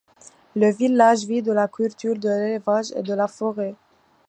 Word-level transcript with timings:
Le 0.55 0.71
village 0.71 1.25
vit 1.27 1.43
de 1.43 1.51
la 1.51 1.67
culture 1.67 2.17
de 2.17 2.27
l’élevage 2.27 2.91
et 2.95 3.03
de 3.03 3.13
la 3.13 3.27
forêt. 3.27 3.75